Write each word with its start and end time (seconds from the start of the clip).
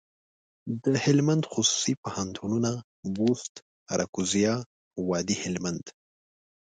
دهلمند 0.85 1.43
خصوصي 1.53 1.93
پوهنتونونه، 2.03 2.71
بُست، 3.15 3.53
اراکوزیا 3.93 4.55
او 4.95 5.01
وادي 5.09 5.35
هلمند. 5.43 5.85